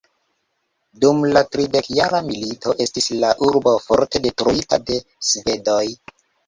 [1.03, 5.83] Dum la tridekjara milito estis la urbo forte detruita de svedoj.